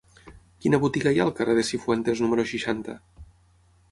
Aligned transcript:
Quina 0.65 0.79
botiga 0.85 1.13
hi 1.15 1.19
ha 1.21 1.27
al 1.27 1.33
carrer 1.41 1.55
de 1.59 1.65
Cifuentes 1.69 2.23
número 2.25 2.45
seixanta? 2.53 2.99